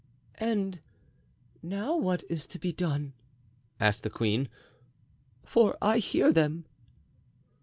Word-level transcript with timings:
"And 0.39 0.79
now 1.61 1.95
what 1.95 2.23
is 2.27 2.47
to 2.47 2.57
be 2.57 2.71
done?" 2.73 3.13
asked 3.79 4.01
the 4.01 4.09
queen, 4.09 4.49
"for 5.45 5.77
I 5.79 5.99
hear 5.99 6.33
them." 6.33 6.65